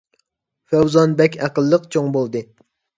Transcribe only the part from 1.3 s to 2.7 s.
ئەقىللىق چوڭ بولدى